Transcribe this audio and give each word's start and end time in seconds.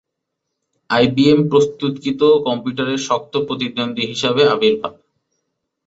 I 0.89 1.05
B 1.13 1.23
M 1.29 1.39
প্রস্তুতকৃত 1.49 2.21
কম্পিউটারের 2.45 2.99
শক্ত 3.07 3.33
প্রতিদ্বন্দ্বী 3.47 4.03
হিসাবে 4.11 4.41
আবির্ভাব। 4.53 4.93